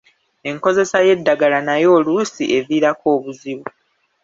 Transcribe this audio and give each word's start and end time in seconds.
Enkozesa 0.49 0.97
y’eddagala 1.07 1.57
n’ayo 1.65 1.89
oluusi 1.97 2.43
eviirako 2.57 3.05
obuzibu. 3.15 3.65